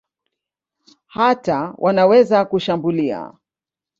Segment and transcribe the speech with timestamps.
[1.07, 3.33] Hata wanaweza kushambulia.